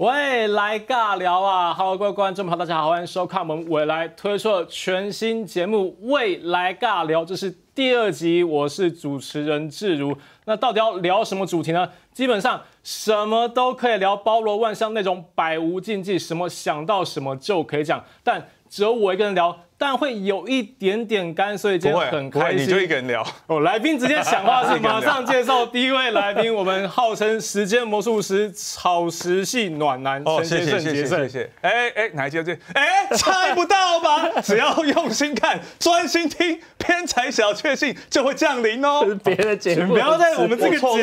[0.00, 10.16] 未来尬聊啊，Hello，各位观众朋友，大家好，欢迎收看我们未来推出的全新节目《未来尬聊》，这是第二集，我是主持人志如。
[10.46, 11.86] 那到底要聊什么主题呢？
[12.14, 19.54] 基本上什么都可以聊，包罗万象那种百无禁忌，什么想到什么就可以讲，但只有我一个人聊。
[19.82, 22.58] 但会有一点点干，所以就会很开心。
[22.58, 23.60] 你就一个人聊哦。
[23.60, 30.80] 来宾直接讲话是 马上介绍第一位来宾，我们号称时间魔术师、草食系暖男陈杰胜。
[30.80, 31.50] 谢谢谢谢。
[31.62, 32.52] 哎哎，哪一节这？
[32.74, 34.28] 哎，猜不到吧？
[34.44, 39.02] 只要用心看、专心听，偏财小确幸就会降临哦。
[39.24, 40.96] 别的节目，不要在我们这个节目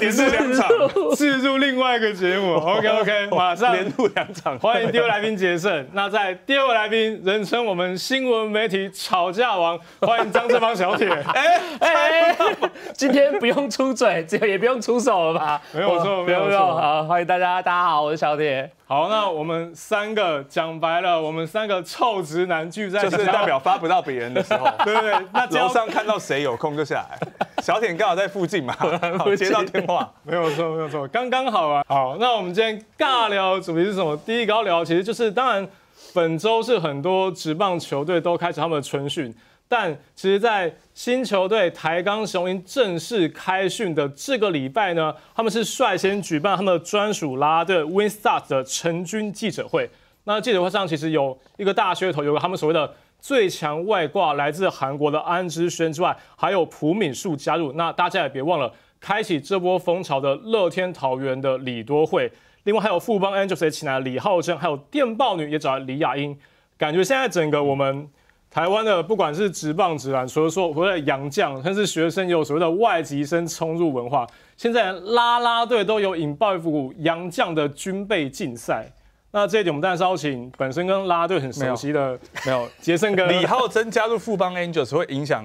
[0.00, 0.68] 连录两场，
[1.14, 2.54] 置入另外一个节目。
[2.54, 4.58] OK OK， 马上连录两场。
[4.58, 5.86] 欢迎第二位来宾杰胜。
[5.92, 8.15] 那在第二位来宾，人称我们新。
[8.16, 11.06] 新闻媒体吵架王，欢迎张志芳小铁。
[11.34, 12.36] 哎哎，
[12.94, 15.60] 今天不用出嘴，这个也不用出手了吧？
[15.70, 16.74] 没有错，没有错。
[16.74, 18.70] 好，欢迎大家，大家好，我是小铁。
[18.86, 25.14] 好，那我们三个讲白了，我们三个臭直男聚在，就是代表发不到别人的时候， 对不对？
[25.34, 27.18] 那楼上看到谁有空就下来。
[27.62, 28.74] 小铁刚好在附近嘛，
[29.36, 31.84] 接到电话，没有错，没有错，刚刚好啊。
[31.86, 34.16] 好，那我们今天尬聊主题是什么？
[34.24, 35.68] 第一个聊其实就是当然。
[36.16, 39.34] 本周是很多职棒球队都开始他们的春训，
[39.68, 49.90] 但其实，在新球队台钢雄鹰正式开训的这个礼拜呢，他们是率先举办他们的专属拉队 Winstart 的成军记者会。
[50.24, 57.72] 那记者会上其实有一个大噱头，有个他们所谓的最强外挂来自韩国的安之轩之外，还有朴敏树加入。
[57.72, 62.32] 那大家也别忘了，开启这波风潮的乐天桃园的李多惠。
[62.66, 66.36] 另外还有富邦 Angels 也请来李浩正，还有电报女也找来李雅英，
[66.76, 68.08] 感觉现在整个我们
[68.50, 78.84] 台湾的不管是直棒直篮，除了说所谓的洋将，甚至学生也有所谓的外籍生冲入文化，现在拉拉队都有引爆一股洋将的军备竞赛。
[79.30, 85.44] 那这一点我们当然是要请本身跟拉拉队很熟悉的没有杰森哥李浩真加入富邦 Angels 会影响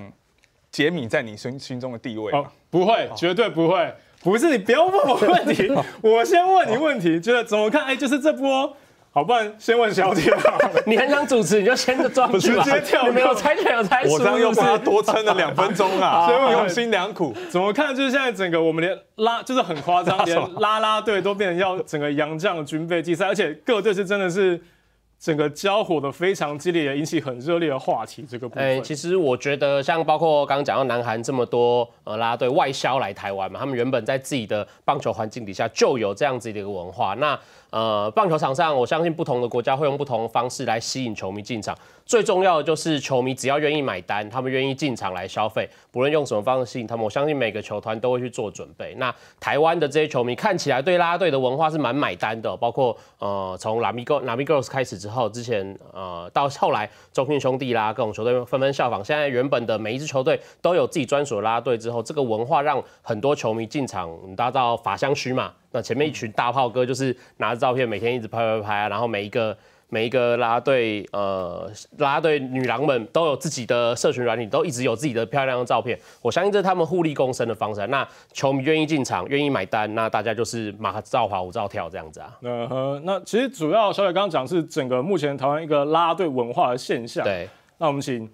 [0.72, 2.46] 杰米在你心心中的地位吗？
[2.72, 3.94] 不会，绝对不会。
[4.24, 5.72] 不是你不要问我问题，
[6.02, 7.84] 我先问你问题，觉得怎么看？
[7.84, 8.72] 哎，就是这波，
[9.12, 10.32] 好，不然先问小铁。
[10.86, 17.34] 你很想主持，你就先装直接跳，没有猜拳有猜输，我刚又帮他多撑了两分钟啊，用心良苦。
[17.50, 17.96] 怎么看？
[17.96, 24.62] 就是现在整个我们连拉就是很夸张，连 拉拉队都变成要整个洋将军备竞赛，而且各队是真的是。
[25.22, 28.26] 整个交火的非常激烈，也引起很热烈的话题。
[28.28, 37.14] 这个部分，哎，其实我觉得，像包括刚刚讲到南韩这么多呃拉队外销来台湾嘛，他们原本在自己的棒球环境底下就有这样子的一个文化。
[37.14, 37.40] 那
[37.72, 41.76] 呃，棒球场上，我相信不同的国家会用不同的方式来吸引球迷进场。
[42.06, 48.94] 最重要的就是球迷只要愿意买单，他们愿意进场来消费，不论用什么方式吸引他们，我相信每个球团都会去做准备。
[48.96, 65.54] 那台湾的这些球迷看起来对拉队的文化是蛮买单的，包括呃从拉米哥拉米 girls 开始之后，之前呃到后来中信兄弟啦各种球队纷纷效仿，现在原本的每一支球队都有自己专属的拉队之后，这个文化让很多球迷进场，大家到法香区嘛。
[65.72, 69.58] 那前面一群大炮哥就是拿着照片，每天一直拍拍拍啊，然后每一个
[69.90, 75.98] 每一个拉队呃拉队女郎们都有自己的社群软体，都一直有自己的漂亮的照片。
[76.22, 77.86] 我相信这是他们互利共生的方式。
[77.88, 82.38] 那球迷愿意进场，愿意买单，那大家就是马照跑，舞照跳这样子啊。
[82.42, 87.24] 嗯哼，那其实主要小伟刚刚讲是整个目前台湾一个拉队文化的现象。
[87.24, 88.30] 对，那我们请。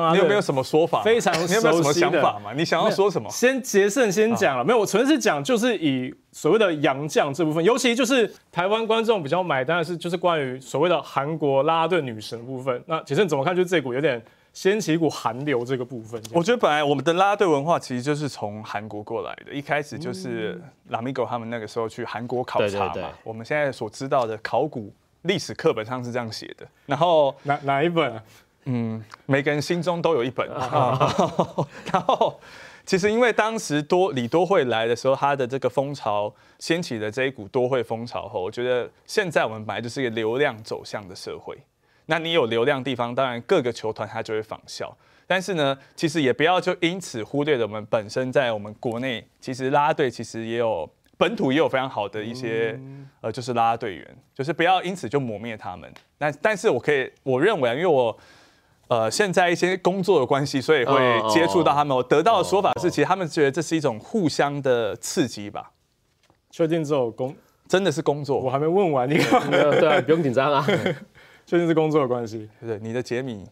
[0.12, 1.02] 你有没有什么说法？
[1.02, 2.52] 非常你有没有什么想法嘛？
[2.54, 3.28] 你想要说什么？
[3.30, 12.82] 先杰胜先讲了，没有，我纯是讲，就是以所谓的洋将这部分，尤其就是台湾观众比较买单的是，就是关于所谓的韩国拉拉队女神部分。
[12.86, 13.54] 那杰胜怎么看？
[13.54, 14.22] 就是这股有点
[14.52, 16.20] 掀起一股韩流这个部分。
[16.32, 23.10] 我觉得本来我们的拉拉队文化其实就是从韩国过来的，一开始就是拉米狗他们那个时候去韩国考察嘛。
[23.24, 24.92] 我们现在所知道的考古
[25.22, 26.66] 历史课本上是这样写的。
[26.86, 28.20] 然后哪哪一本？
[28.64, 30.48] 嗯，每个人心中都有一本。
[31.92, 32.38] 然后，
[32.86, 41.56] 其实因为当时多李多惠来的时候，他的这个风潮掀起的这一股多惠风潮后，我觉得现在我们本来就是一个流量走向的社会。
[42.06, 44.96] 那你有流量地方，当然各个球团他就会仿效。
[45.26, 52.78] 但是呢，其实也不要就因此忽略了我们本身在我们国内，其实拉拉队其实也有本土也有非常好的一些
[53.20, 55.92] 呃，就是拉拉队员，就是不要因此就磨灭他们。
[56.18, 58.16] 那但是我可以我认为啊，因为我。
[58.92, 60.94] 呃，现在一些工作的关系，所以会
[61.30, 61.96] 接触到他们。
[61.96, 65.70] 我得到的说法是，其实他们觉得这是一种互相的刺激吧。
[66.50, 67.34] 确定之后工
[67.66, 70.62] 真的是工作，我还没问完， 你对，不用紧张啊。
[71.46, 73.46] 确定是工作的关系，对，你的杰米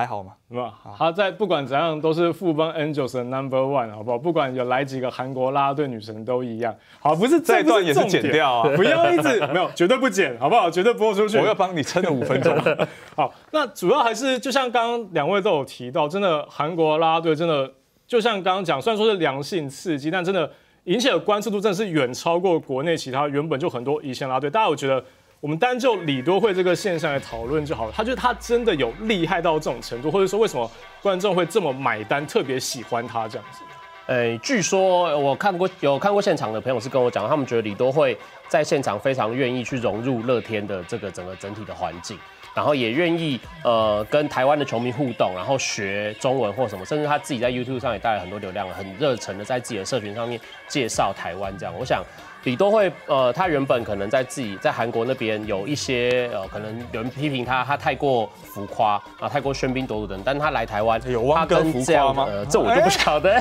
[0.00, 0.32] 还好吗？
[0.48, 0.72] 有没有？
[0.96, 4.16] 他在不管怎样都是富邦 Angels 的 Number One，好不好？
[4.16, 6.74] 不管有来几个韩国啦啦队女神都一样。
[7.00, 10.70] 好，不是这一段也是剪掉啊， 不要一直没有，绝对不剪，好不好？
[10.70, 11.36] 绝对播出去。
[11.36, 12.56] 我要帮你撑了五分钟。
[13.14, 17.70] 好，那主要还是就像刚刚两位都有提到，真的韩国啦啦队真的
[18.06, 20.50] 就像刚刚讲，虽然说是良性刺激，但真的
[20.84, 24.48] 引起的关注度真的是远超过国内其他原本就很多一线啦啦队。
[24.48, 25.04] 大家有觉得？
[25.40, 27.92] 我们单就李多惠这个现象来讨论就好了。
[27.96, 30.70] 他觉得他真的有厉害到这种程度，或者说为什么
[31.00, 33.62] 观众会这么买单，特别喜欢他这样子？
[34.06, 38.14] 呃，据说我看过有看过现场的朋友是跟我讲，他们觉得李多惠
[38.48, 42.18] 在现场非常愿意去融入乐天的这个整个整体的环境，
[42.54, 50.38] 然后也愿意呃跟台湾的球迷互动，然后学中文或什么，甚至他自己在 YouTube 上也带来很多流量，很热忱的在自己的社群上面
[50.68, 51.74] 介绍台湾这样。
[51.78, 52.04] 我想。
[52.44, 62.26] 李多惠，呃，他原本可能在自己在韩国那边有一些，呃，可能有人批评他，他太过浮夸啊，太过喧宾夺主等，但他来台湾，有汪哥浮夸吗？
[62.30, 63.38] 呃，这我就不晓得，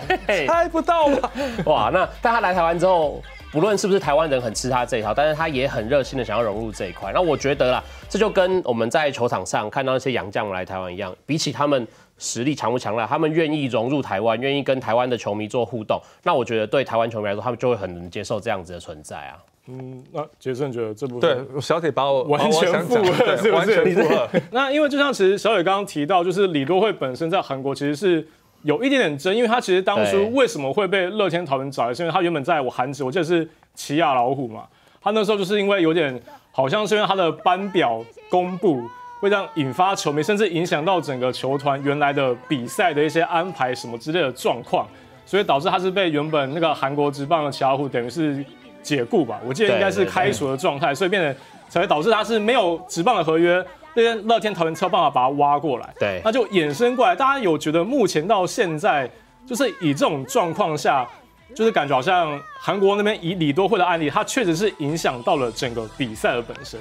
[0.47, 1.31] 猜不到吧？
[1.65, 3.21] 哇，那但他来台湾之后，
[3.53, 7.11] 不论是不是台湾人很吃他这一套，但是他也很热心的想要融入这一块。
[7.13, 11.87] 那我觉得啦，这就跟我们在球场上看到那些洋将来台湾一样，比起他们。
[12.19, 13.07] 实力强不强大？
[13.07, 15.99] 他们愿意融入台湾，愿意跟台湾的球迷做互动。
[16.23, 19.39] 那我觉得对台湾球迷来说，他们就会很能接受这样子的存在啊。
[19.67, 23.85] 嗯，那杰森觉得这部分对小铁把我完全符合，是不是？
[23.95, 24.27] 符合。
[24.51, 28.27] 那因为就像其实小铁刚刚提到，就是李多惠本身在韩国其实是
[28.63, 34.65] 有一点点争，因为他其实当初为什么会被乐天桃园找来，是因为他原本在我韩职，我记得是奇亚老虎嘛。
[35.01, 36.19] 他那时候就是因为有点
[36.51, 38.81] 好像是因为他的班表公布。
[39.19, 44.87] 会让引发球迷，甚至影响到整个球团原来的比赛的一些安排什么之类的状况，
[45.25, 48.43] 所以导致他是被原本那个韩国职棒的奇亚虎等于是
[48.81, 51.35] 解雇吧，我记得应该是开除的状态，所以变成
[51.67, 53.63] 才会导致他是没有职棒的合约，
[53.93, 59.09] 那些乐天桃园才有办法把他挖过来，对，那就衍生过来，大家有觉得目前到现在
[59.45, 61.05] 就是以这种状况下，
[61.53, 66.79] 就是感觉好像韩国那边以李多惠的案例，它确实是影响到了整个比赛的本身。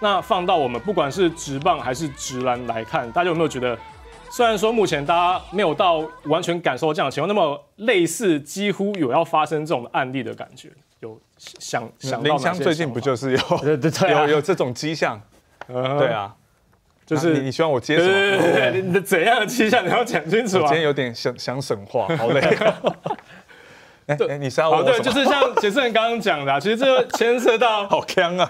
[0.00, 3.76] 那放到我们不管是直棒还是直篮来看，大家有没有觉得，
[4.30, 10.70] 虽然说目前大家没有到完全感受这样的情况，那么类似几乎有要发生这种案例的感觉，
[11.00, 13.38] 有想想到林香最近不就是有
[14.08, 15.20] 有有这种迹象？
[15.66, 16.34] 对啊，
[17.06, 18.70] 就是你希望我接什么？
[18.70, 20.66] 你的怎样的迹象你要讲清楚啊！
[20.66, 22.40] 今天有点想想省话，好累。
[24.06, 24.84] 哎，你是要我？
[24.84, 28.48] 对，就是像杰森刚刚讲的，其实这牵涉到好坑啊。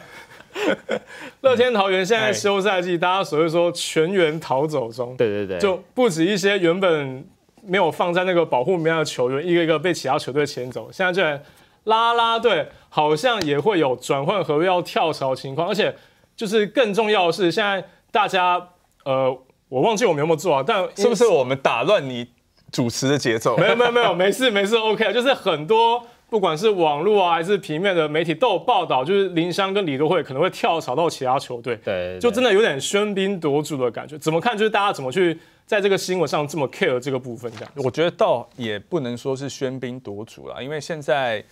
[1.43, 7.25] 乐天桃园现在休赛季，大家所谓说全员逃走中，对对对，就不止一些原本
[7.62, 10.88] 没有放在那个保护名单的球员，一个一个被其他球队牵走。
[10.93, 11.43] 现在就连
[11.85, 15.94] 拉拉队好像也会有转换合约要跳槽情况，而且
[16.35, 18.69] 就是更重要的是，现在大家
[19.05, 19.37] 呃，
[19.69, 22.26] 我忘记我们有没有做啊，但 是不是我们打乱你
[22.73, 23.56] 主持的节奏？
[23.56, 26.03] 没有没有没有，没事没事，OK 就是很多。
[26.28, 34.19] 不管是网络啊，还是平面的媒体都有报道，就是林湘跟李多惠可能会跳槽到其他球队，对，就真的有点喧宾夺主的感觉。
[34.19, 34.56] 怎么看？
[34.58, 37.50] 就是大家怎么去在这个新闻上这么 care 这个部分？
[37.52, 41.44] 这样，我觉得倒也不能说是喧宾夺主了，因为现在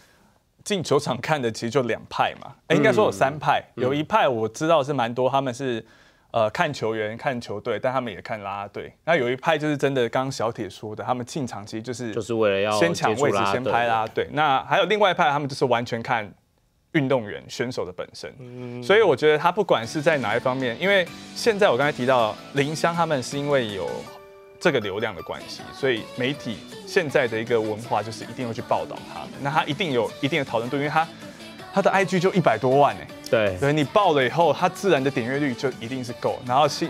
[0.65, 5.85] 进球场看的其实就两派嘛，应该说有三派，有一派我知道是蛮多，他们是。
[6.35, 8.93] 呃，看球员、看球队，但他们也看啦啦队。
[9.05, 14.29] 那有一派就是真的，刚刚小铁说的，他们进场其实就是就是为了要先抢位置、先拍拉拉队。
[14.33, 16.29] 那还有另外一派，他们就是完全看
[16.91, 18.83] 运动员、选手的本身。
[18.83, 23.89] 所以我觉得他不管是在哪一方面，因为现在我刚才提到林湘他们是因为有
[24.59, 29.31] 这个流量的关系，所以媒体现在的一个文化就是一定会去报道他们。
[29.41, 31.07] 那他一定有一定的讨论度，因为他。
[31.75, 36.39] 他的 IG 就一百多万哎，对，对你报了以后，他自然的点阅率就一定是够。
[36.47, 36.89] 然后新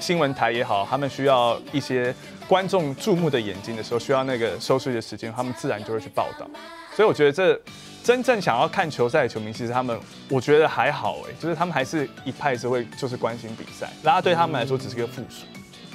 [0.00, 2.14] 新闻台也好，他们需要一些
[2.48, 6.48] 观众注目的眼睛的时候，需要那个收视的时间，他们自然就会去报道。
[6.96, 7.60] 所以我觉得这
[8.02, 15.44] 真正想要看球赛的球迷，其实他们我觉得还好哎，就是他们还是一派是会就是关心比赛，拉对他们来说只是个附属。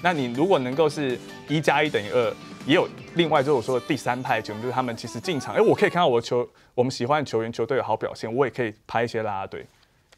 [0.03, 1.17] 那你如果能够是
[1.47, 2.31] 一加一等于二。
[2.67, 9.65] 也有另外就是我说的第三派球员，就是他们其实进场，哎，我可以看到我的球，我们喜欢的球员球队有好表现，我也可以拍一些拉拉队，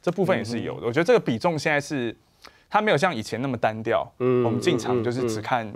[0.01, 0.87] 这部分也是有的。
[0.87, 2.13] 我觉得这个比重现在是，
[2.69, 4.05] 他没有像以前那么单调。
[4.17, 5.71] 嗯，我们进场就是只看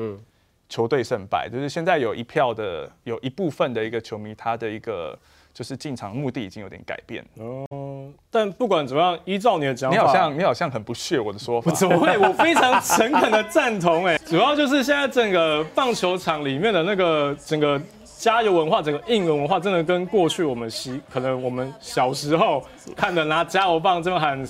[0.68, 5.18] 球队胜败，就是现在有一票的，有一部分的一个球迷，他的一个。
[5.54, 12.18] 就是进场目的已经有点改变哦，但不管怎么样，依照你的讲法，你好像你好像很不屑我的说法，怎么会？
[12.18, 17.80] 我非常诚恳的赞同哎，主要就是现在整个棒球场里面的那个整个
[18.18, 24.44] 加油文化，整个应援文化，真的跟过去我们习可能我们小时候看的拿加油棒这么喊，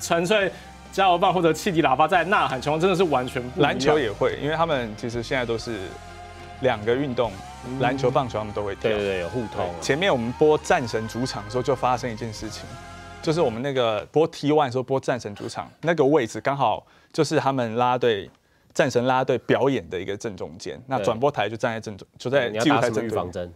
[0.00, 0.50] 纯粹
[0.90, 3.70] 加油棒或者汽笛喇叭在呐喊情况，真的是完全不一样。
[3.70, 5.76] 篮球也会，因为他们其实现在都是
[6.60, 7.32] 两个运动，
[7.80, 8.90] 篮球、棒球他们都会跳。
[8.90, 9.68] 对对对，有互通。
[9.80, 12.64] 前面我们播战神主场的时候，就发生一件事情，
[13.22, 18.30] 就是我们那个播 T one 的时候播战神主场那个位置，刚好就是他们拉队
[18.72, 20.80] 战神拉队表演的一个正中间。
[20.86, 23.32] 那对转播台就站在正中，就在记录台正中。
[23.32, 23.52] 针？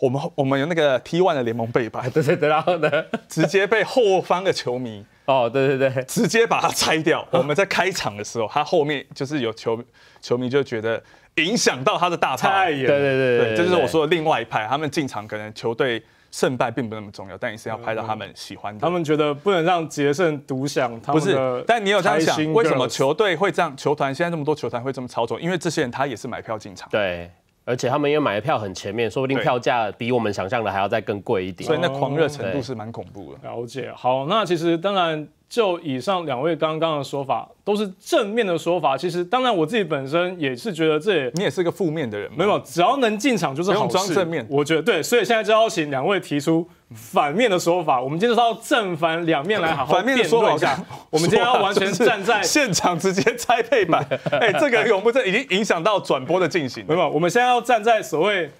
[0.00, 2.90] 我们我们有那个 T one 的联盟背板， 对对对，然后呢？
[3.28, 7.26] 直接被后方的球迷哦，对对对，直接把它拆掉。
[7.30, 9.80] 我们在开场的时候，他后面就是有球
[10.20, 11.00] 球迷就觉得
[11.36, 18.80] 影响到他的大炮，太严对对对对，这就是我说的另外一派，他们进场可能球队胜败并不那么重要，但你是要拍到他们喜欢的。
[18.80, 21.36] 他们觉得不能让杰胜独享他不是，
[21.66, 23.76] 但你有这样想为什么球队会这样？
[23.76, 25.40] 球团现在这么多球团会这么操作？
[25.40, 27.30] 因为这些人他也是买票进场，对，
[27.64, 31.66] 而且他们因为买的票很前面，说不定票价比我们想象的还要再更贵一点。
[31.66, 33.48] 所以那狂热程度是蛮恐怖的。
[33.48, 33.92] 了解。
[33.96, 38.96] 好，那其实当然，就以上两位刚刚的说法，都是正面的说法。
[38.96, 48.02] 其实，当然我自己本身也是觉得这也你也是个负面的人嘛，没有，只要能进场就是好不用正面我觉得对，所以现在就要请两位提出反面的说法。
[48.02, 50.84] 我们今天就是要正反两面来好好 反面的辩说法论一下。
[51.08, 54.04] 我们今天要完全站在 现场直接拆配板，
[54.40, 56.94] 哎，这个永不这已经影响到转播的进行没。
[56.94, 58.50] 有，我们现在要站在所谓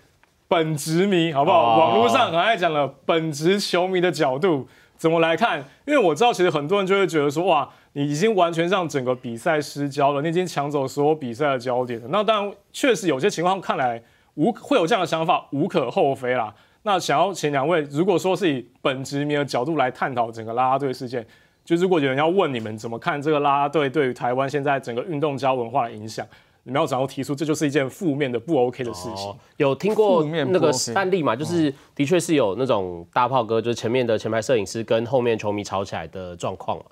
[0.46, 1.74] 本职迷，好不好？
[1.74, 4.68] 哦网络上很爱讲了本职球迷的角度
[5.04, 5.62] 怎么来看？
[5.84, 12.08] 因为我知道，其实很多人就会觉得说，哇，你已经完全让整个比赛失焦了，你已经抢走所有比赛的焦点了。
[12.11, 14.02] 那当然，确实有些情况看来
[14.37, 16.54] 无会有这样的想法，无可厚非啦。
[16.84, 21.23] 那想要请两位，如果说是以本职迷的角度来探讨整个啦啦队事件，
[21.66, 26.26] 就如果有人要问你们怎么看这个啦啦队对于台湾现在整个运动交文化的影响，
[26.64, 29.26] 你们要怎样提出这就是一件负面的不 OK 的事情。
[29.28, 31.37] 哦，有听过那个案例嘛？
[31.37, 36.85] 就是的确是有那种大炮哥，就是前面的前排摄影师跟后面球迷吵起来的状况嘛。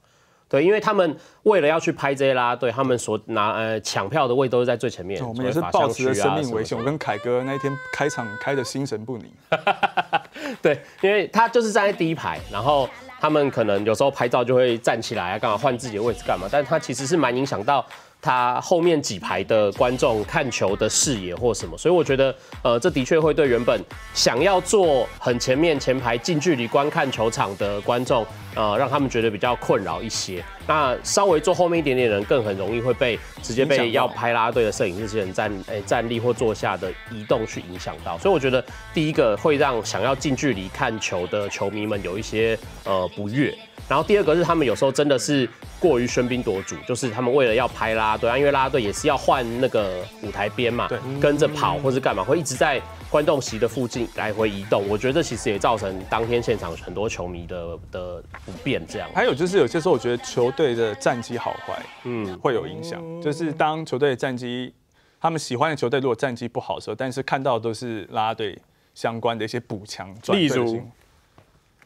[0.49, 6.76] 对，因为他们为了要去拍这些啦啦队，他们所拿呃抢票的位都是在最前面，我们也是抱持着生命危险。
[6.76, 9.26] 我跟凯哥那一天开场开的心神不宁，
[10.61, 12.87] 对，因为他就是站在第一排，然后
[13.19, 16.47] 他们可能有时候拍照就会站起来啊，干嘛换自己的位置干嘛？
[16.52, 17.83] 但他其实是蛮影响到
[18.23, 23.79] 他后面几排的观众看球的视野或什么，所以我觉得，呃，这的确会对原本
[24.14, 28.25] 想要坐很前面前排近距离观看球场的观众，
[28.55, 30.43] 呃，让他们觉得比较困扰一些。
[30.69, 38.64] 那稍微坐后面一点点的人，更很容易会被直接被要拍拉队的摄影这些人站诶、站立或坐下的移动去影响到，所以我觉得
[38.95, 43.52] 第一个会让想要近距离看球的球迷们有一些呃不悦，
[43.88, 45.49] 然后第二个是他们有时候真的是
[45.81, 50.99] 过于喧宾夺主，就是他们为了要拍拉啦队啊，因为拉拉队也是要换那个舞台边嘛，对。
[51.21, 59.09] 跟着跑或是干嘛，会一直在观众席的附近来回移动，我觉得这其实也造成当天现场很多球迷的的不便这样。
[59.14, 64.75] 还有就是有些时候我觉得球队的战绩好坏嗯，会有影响，就是当球队的战绩，
[65.21, 68.59] 他们喜欢的球队如果战绩不好的时候，但是看到的都是拉拉队
[68.95, 70.66] 相关的一些补强例如？
[70.66, 70.92] 新闻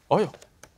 [0.09, 0.27] 哦哟，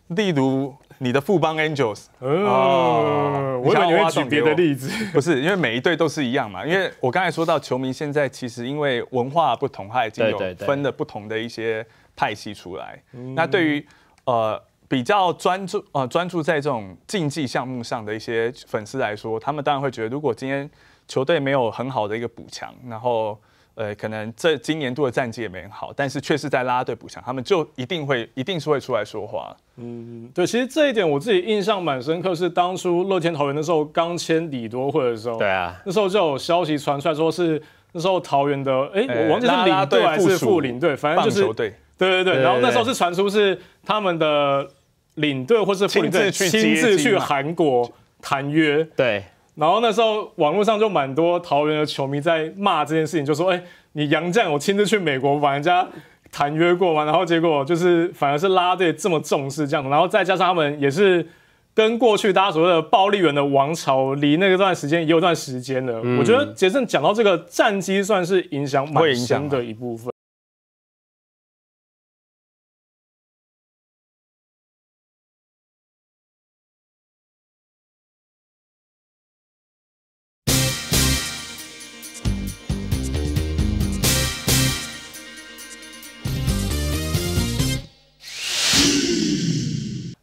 [0.10, 4.90] 例如你的富邦 Angels，哦，我以为你会举别的例子。
[5.14, 6.66] 不是，因为每一队都是一样嘛。
[6.66, 11.86] 因为我刚才说到，球迷现在其实因为文化不同，他已经有分了不同的一些
[12.16, 13.02] 派系出来。
[13.36, 13.88] 那对于
[14.26, 20.70] 呃比较专注呃专注在这种竞技项目上的一些粉丝来说，他们当然会觉得，如果今天
[21.08, 23.40] 球队没有很好的一个补强，然后
[23.80, 29.56] 呃可能这今年度的战绩也没很好，但是却是在啦啦队补强，他们就一定会一定是会出来说话。
[29.78, 37.62] 嗯对，其实这一点我自己印象蛮深刻，是当初乐天桃园的时候刚签李多会的时候，对啊，那时候就有消息传出来说是
[37.94, 44.68] 那时候桃园的，哎、呃我忘记是领队还是副领队，反正就是对对对，对然后那时候是传出是他们的
[45.16, 47.90] 领队或是副领队亲自去韩国
[48.22, 49.24] 谈约，对，
[49.60, 53.62] 然后那时候网络上就蛮多桃园的球迷在骂这件事情，就说：“哎、
[53.92, 55.86] 你杨绛有亲自去美国把人家
[56.32, 61.28] 谈约过吗？”然后结果就是反而是拉队这么重视这样，然后再加上他们也是
[61.74, 66.02] 跟过去大家所谓的暴力员的王朝离那个段时间也有段时间了。
[66.18, 70.12] 我觉得杰森讲到这个战绩，算是影响蛮深的一部分。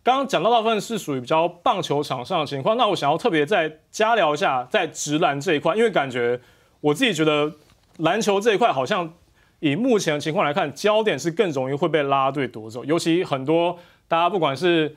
[0.07, 6.41] 刚刚讲到大部分是属于比较棒球场上的情况，那我想要特别再加聊一下在直篮这一块，因为感觉
[6.81, 7.53] 我自己觉得
[7.97, 9.13] 篮球这一块好像
[9.59, 14.97] 以目前的情况来看，焦点是更容易会被拉队夺走，尤其很多大家不管是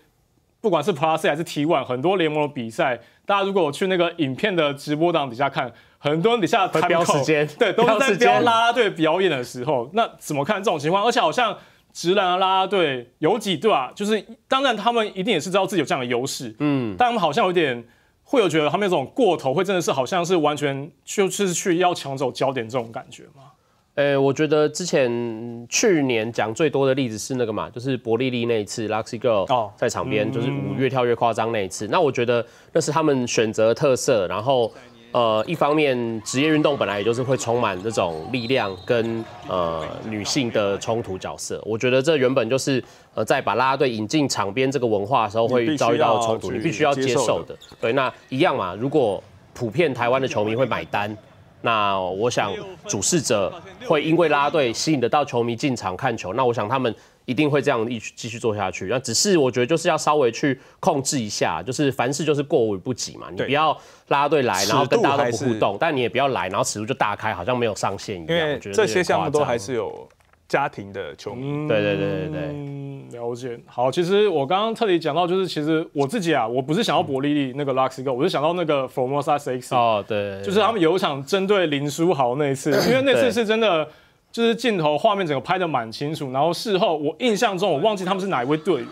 [0.62, 11.04] 不管是 Plus 还是 T One，很多联盟的比赛，大家如果去那个影片的直播档底下看，很多人底下会标时间对，都是在标时间标啦啦队表演的时候，那怎么看这种情况？
[11.04, 11.58] 而且好像
[12.00, 17.84] 直男的啦啦队有几队啊，就是当然他们一定也是知道自己有这样的优势，嗯，但他们好像有点
[18.24, 23.52] 会有觉得他们有种过头，会真的是好像是完全就是去要抢走焦点这种感觉吗？
[23.96, 31.86] 呃，我觉得之前去年讲最多的例子是那个嘛，就是伯利利那一次，Luxy Girl 哦在场边就是舞越跳越夸张那一次。
[31.90, 34.72] 那我觉得那是他们选择特色，然后
[35.12, 41.62] 呃，一方面职业运动本来也就是会充满这种力量跟呃女性的冲突角色。
[41.66, 42.84] 我觉得这原本就是
[43.16, 47.56] 呃在把啦啦队引进场边这个文化的时候会遭遇到冲突，你必须要接受的。
[47.82, 49.24] 对，那一样嘛，如果
[49.54, 51.18] 普遍台湾的球迷会买单。
[51.62, 52.54] 那我想
[52.88, 53.54] 主事者
[53.86, 56.94] 会因为啦啦队吸引得到球迷进场看球，那我想他们
[57.26, 58.88] 一定会这样一继续做下去。
[58.88, 63.74] 那只是我觉得就是要稍微去控制一下，就是凡事就是过犹不及嘛，你不要
[64.08, 68.48] 啦啦队来，然后跟大家都不互动，但你也不要来，然后尺度就大开，好像没有上限一因样。
[68.48, 70.08] 为我觉得这些项目都还是有
[70.50, 71.66] 家庭的球迷。
[71.70, 72.42] 对对对对对。
[72.52, 73.58] 嗯，了解。
[73.66, 83.88] 好，其实我刚刚特地讲到，就是其实我自己啊，我不是想要伯利利那个 Luxigo，我是想到那个 Formosa Six，、哦，对，就是他们有一场针对林书豪那一次，因为那次是真的。
[84.32, 88.88] 就是镜头画面整个拍的蛮清楚，然后事后我印象中我忘记他们是哪一位队员，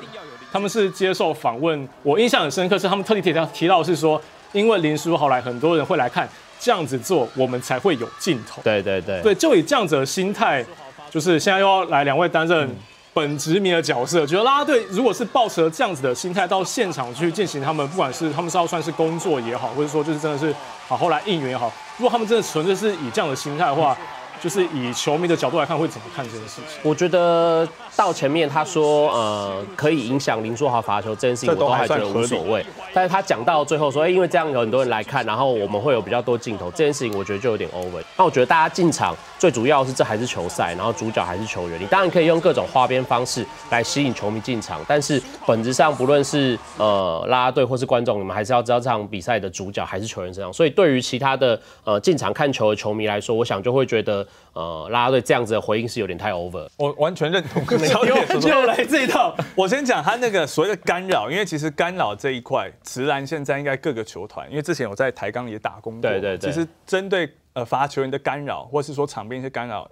[0.51, 4.19] 他们是接受访问，我印象很深刻是他们特地提到提到是说，
[4.51, 6.27] 因为林书豪来，很多人会来看，
[6.59, 8.63] 这样子做我们才会有镜头。
[8.63, 10.65] 对对对对，就以这样子的心态，
[11.09, 12.69] 就是现在又要来两位担任
[13.13, 20.53] 本职迷的角色，觉得啦啦队如果是抱持了这样子的心态到现场去进行他们，不管是他们是要算是工作也好，或者说就是真的是
[20.87, 23.97] 好后来应援也好，如果他们真的纯粹是以这样的心态的话，
[24.39, 26.79] 就是以球迷的角度来看，会怎么看这件事情？
[26.83, 32.63] 我觉得到前面他说呃可以影响林书豪罚球这件事情，都我都还觉得无所谓。
[32.93, 37.99] 但是他讲到最后说，哎、因为这样有很多人来看，然后我们会有比较多镜头，这件事情我觉得就有点 over。
[38.15, 41.79] 那我觉得大家进场最主要是这还是球赛，然后主角还是球员。
[41.79, 50.51] 你当然可以用各种花边方式来吸引球迷进场，但是本质上不论是呃拉拉队或是观众，你们还是要知道这场比赛的主角还是球员身上。
[50.51, 56.67] 所以对于其他的呃进场看球的球迷来说，我想就会觉得呃拉拉队这样子的回应是有点太 over。
[56.77, 58.17] 我完全认同小又。
[58.47, 69.89] 又来这一套，我先讲他那个所谓的干扰，因为其实干扰这一块，直男现在应该各个球团，因为之前我在台钢也打工过，对对对其实针对呃罚球员的干扰，或是说场边一些干扰，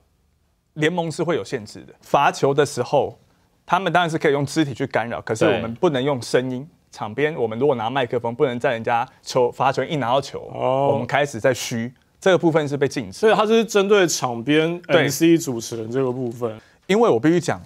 [0.74, 1.94] 联盟是会有限制的。
[2.00, 3.18] 罚球的时候，
[3.66, 6.68] 他们当然是可以用肢体去干扰，可是我们不能用声音。
[6.92, 13.18] 场边我们如果拿麦克风，不能在人家球罚球员一拿到球，哦我们开始在嘘，这个部分是被禁止。
[13.18, 16.62] 所以他是针对场边对 MC 主持人这个部分。
[16.86, 17.60] 因为我必须讲，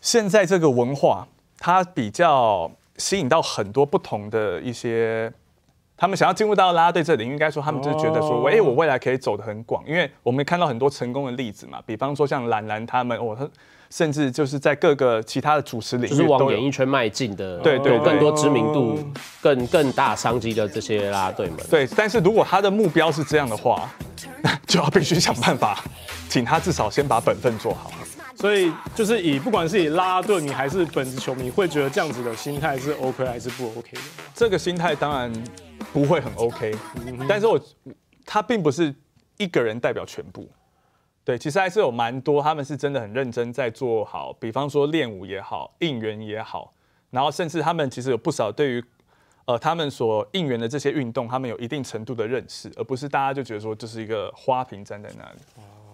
[0.00, 1.26] 现在这个文化
[1.58, 5.30] 它比较吸引到很多不同的一些，
[6.00, 13.46] 他们想要进入到拉拉队这里，应该说他们就觉得说，哦哎、我未来可以走得很广，因为我们看到很多成功的例子嘛，比方说像兰兰他们，哦，他
[13.90, 16.50] 甚至就是在各个其他的主持领就是往。
[16.50, 18.98] 演艺圈迈进的，对对对有更多知名度、
[19.42, 21.56] 更更大商机的这些拉拉队们。
[21.68, 23.86] 对，但是如果他的目标是这样的话，
[24.42, 25.84] 那 就要必须想办法，
[26.30, 27.92] 请他至少先把本分做好。
[28.34, 34.00] 所以就是以不管是以拉拉队迷还是本职球迷，会觉得这样子的心态是 OK 还是不 OK 的？
[34.34, 35.30] 这个心态当然
[35.92, 36.74] 不会很 OK，
[37.28, 37.60] 但是我
[38.24, 38.94] 他并不是
[39.38, 40.48] 一个人代表全部。
[41.22, 46.72] 对，其实还是有蛮多，他们是真的很认真在做好，比方说练舞也好，应援也好，
[47.10, 48.84] 然后甚至他们其实有不少对于
[49.44, 55.38] 呃他们所应援的这些运动，他们有一定程度的认识，而不是大家就觉得说这是一个花瓶站在那里。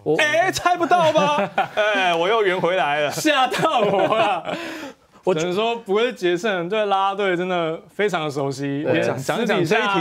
[0.04, 1.36] 我哎、猜不到吧？
[1.74, 3.10] 哎，我又圆回来了。
[3.10, 4.56] 吓到我了！
[5.26, 10.00] 我只能说，不愧是杰森对啦啦队真的非常的熟悉，连讲讲讲这一下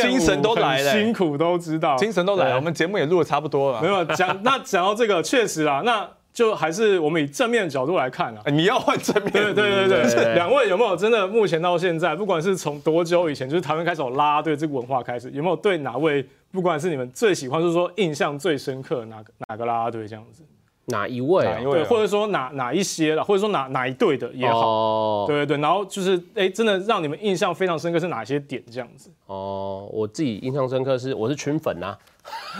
[0.00, 1.94] 精神都来了辛苦都知道。
[1.96, 3.82] 精神都来了，我们节目也录的差不多了。
[3.82, 8.40] 没有讲， 那讲到这个，确实啦，那就还是我们以正面的角度来看啊。
[8.46, 9.30] 哎你要换正面。
[9.30, 20.42] 对对对对两位有没有真的目前到现在，不管是从多久以前，就是台湾开始有啦啦队这个文化开始，有没有对哪位，不管是你们最喜欢，就是说印象最深刻哪个哪个啦啦队这样子？
[20.86, 21.66] 哪一位啊哪一？
[21.66, 24.58] 位对，或者说哪哪一些了，或者说哪哪一队的也好。
[24.66, 29.10] 哦对对对，然后就是哎，真的让你们印象非常深刻是哪些点这样子？
[29.26, 31.96] 哦，我自己印象深刻是我是群粉呐，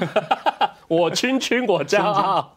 [0.88, 2.52] 我群群我骄傲。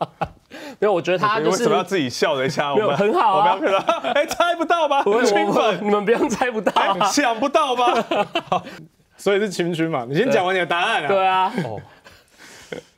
[0.80, 2.74] 没有，我觉得他就是为什么要自己笑了一下？
[2.74, 5.02] 我们很好啊我们要看到， 哎，猜不到吧？
[5.06, 6.72] 我我群粉，你们不用猜不到
[7.08, 8.06] 想不到吧？
[9.18, 11.08] 所以是群群嘛，你先讲完你的答案啊。
[11.08, 11.52] 对啊，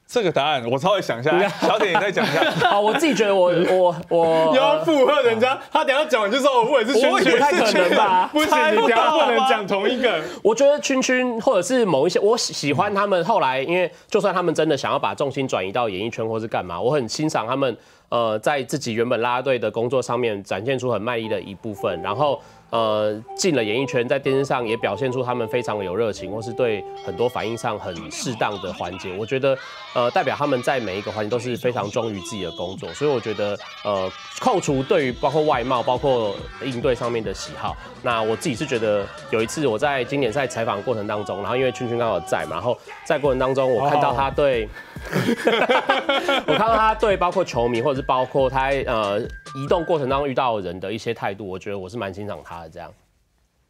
[0.07, 2.49] 这个答案我稍微想一下，小铁你再讲一下。
[2.69, 10.23] 好，我自己觉得我我我 要附和人家，他等下讲完就说我也是圈圈，我也是不太可能吧 不行，你等下不能讲同一个。
[10.41, 17.75] 我觉得圈圈或者是某一些，我喜喜欢他们后来，因为就算他们真的想要把重心转移到演艺圈或是干嘛，我很欣赏他们
[18.07, 29.15] 呃在自己原本啦啦队的工作上面展现出很卖力的一部分，然后呃进了演艺圈，在电视上也表现出他们非常有热情，或是对很多反应上很适当的环节。
[29.17, 29.57] 我觉得
[29.93, 44.67] 呃代表他们在每一个环节都是非常忠于自己的工作，所以我觉得呃扣除对于包括外貌、包括应对上面的喜好，那我自己是觉得有一次我在经典赛采访过程当中，然后因为圈圈刚好在嘛，然后在过程当中我看到他对，
[46.47, 49.19] 我看到他对包括球迷或者是包括他呃
[49.55, 52.91] 移动过程当中遇到的人的一些态度，我觉得我是蛮欣赏他的这样。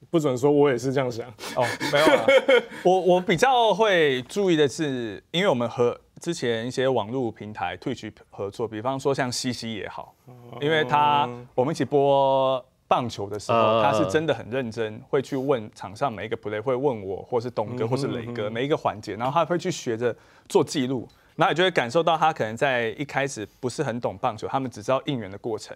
[0.10, 1.28] 不准说，我也是这样想。
[1.56, 2.26] 哦，没有啊，
[2.84, 10.14] 我我比较会注意的是，因为我们和之前一些网络平台 Twitch 合作，比方说像西西也好，
[10.62, 20.16] 因为他我们一起播棒球的时候，嗯他是真的很认真，会去问场上每一个 play，会问我或是董哥或是磊哥每一个环节，然后他会去学着
[20.48, 25.74] 做记录，然后你就会感受到他可能在一开始不是很懂棒球，他们只知道应援的过程。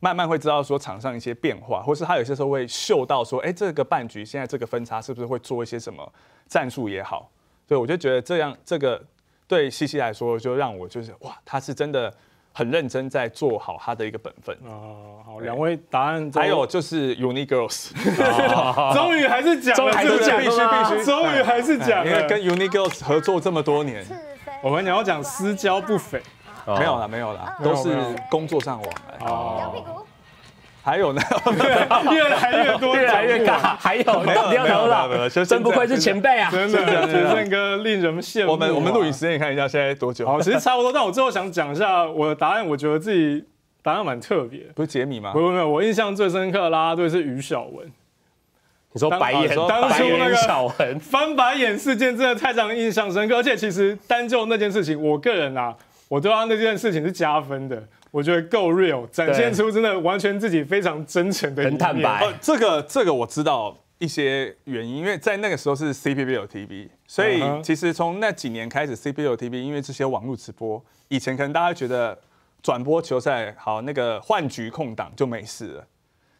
[0.00, 6.12] 慢慢会知道说场上一些变化，或是他有些时候会嗅到说，哎、这个半局现在这个分差是不是会做一些什么
[6.46, 7.30] 战术也好，
[7.66, 9.02] 所以我就觉得这样这个
[9.48, 12.12] 对西西来说，就让我就是哇，他是真的
[12.52, 14.54] 很认真在做好他的一个本分。
[14.66, 17.92] 哦，好，两位答案还有就是 Uni Girls，
[18.92, 24.04] 终于还是讲，终于还是讲必须必须，终于还是讲，因为跟 Uni Girls 合作这么多年，
[24.64, 26.18] 我们你要讲私交不菲。
[26.64, 27.94] 哦没有啦没有啦，都是
[28.30, 29.26] 工作上往来。
[29.26, 30.02] 哦，
[30.82, 31.20] 还有呢，
[32.10, 35.44] 越来越多，越来越尬，还有没有到底要聊没有没有没有就到？
[35.44, 36.50] 真不愧是前辈啊！
[36.50, 38.52] 真的，杰森哥令人羡慕啊。
[38.52, 40.26] 我们我们录影时间你看一下，现在多久？
[40.26, 43.44] 好，其实差不多，但我最后想讲一下我的答案，我觉得自己
[43.82, 44.60] 答案蛮特别。
[44.74, 45.42] 不是杰米吗没？
[45.42, 47.86] 有没有，我印象最深刻的啦啦队是于小文，
[48.94, 55.76] 你说白眼，当当初白眼那个小恒， 翻白眼事件真的太让人印象深刻，而且其实单就那件事情，我个人啊，
[56.08, 62.24] 我对他那件事情是加分的，我觉得够 real，展现出真的完全自己非常真诚的一面，很坦白。
[62.24, 67.62] 哦，这个这个我知道一些原因，因为在那个时候是 CPBL TV，所以嗯哼。
[67.64, 72.16] 其实从那几年开始，CPBL TV 因为这些网络直播，以前可能大家觉得
[72.62, 75.84] 转播球赛好那个换局空档就没事了。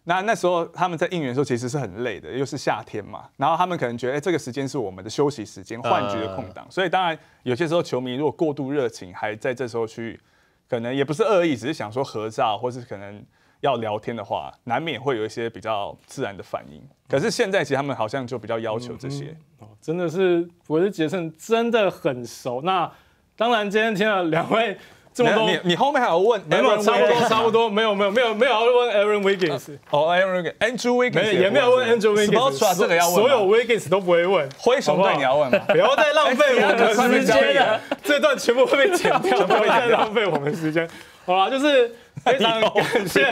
[0.05, 10.21] 那那时候他们在应援的时候其实是很累的，又是夏天嘛，然后他们可能觉得，哎、这个时间是我们的休息时间，换局的空档，所以当然有些时候球迷如果过度热情，还在这时候去，
[10.69, 13.25] 可能也不是恶意，只是想说合照，或是可能
[13.61, 16.83] 要聊天的话，难免会有一些比较自然的反应。
[17.09, 22.61] 可是现在其实他们好像就比较要求这些，哦真的是我是杰森真的很熟。
[22.63, 22.91] 那
[23.37, 24.77] 当然今天听了两位
[25.15, 25.59] 这么多你。
[25.63, 34.49] 你后面还有问没有，差不多，差不多，没有，没有，没有，没有要问 Aaron Wiggins，哦，Aaron Wiggins、Andrew Wiggins 没有，也没有问 Andrew Wiggins，Spoelstra 这个要问所有 Wiggins 都不会问。
[34.59, 35.59] 灰熊队你要问吗？
[35.69, 40.89] 不要再浪费我们的时间了，这段全部会被剪掉，不要再 浪费我们时间。
[41.25, 43.31] 好了，就是非常感谢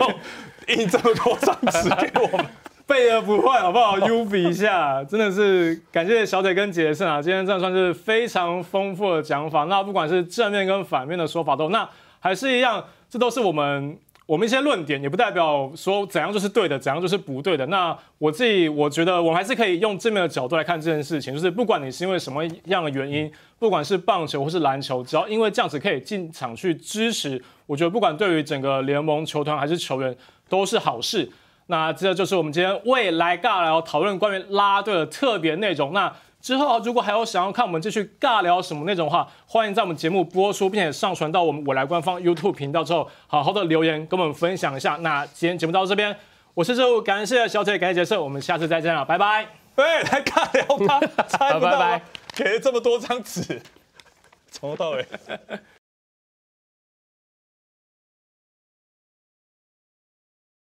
[0.68, 2.46] 印这么多张纸给我们。
[2.92, 3.98] 备而不患，好不好？
[4.06, 9.64] U 比一下，真的是感谢小铁跟杰森啊，今天这样算是非常丰富的讲法。
[9.64, 11.88] 那不管是正面跟反面的说法都，那
[12.20, 17.64] 还是一样，这都是我们我们一些论点，也不代表说怎样就是对的，怎样就是不对的。
[17.66, 30.14] 那我自己我觉得我们还是可以用正面的角度来看这件事情，就是不管你是因为什么样的原因，不管是棒球或是篮球，只要因为这样子可以进场去支持，我觉得不管对于整个联盟球团还是球员
[30.50, 31.26] 都是好事。
[31.72, 35.94] 那这就是我们今天未来尬聊讨论关于啦啦队的特别内容。
[35.94, 44.96] 那之后如果还有想要看我们继续尬聊什么内容的话，欢迎在我们节目播出并且上传到我们未来官方 YouTube 频道之后，好好的留言跟我们分享一下。
[44.96, 46.14] 那今天节目到这边，
[46.52, 49.46] 我是周五，感谢小铁，感谢杰森，我们下次再见了，拜拜。
[49.74, 52.02] 对，来尬聊吧，猜不到拜拜吗，
[52.34, 53.62] 给了这么多张纸，
[54.52, 55.06] 从头到尾。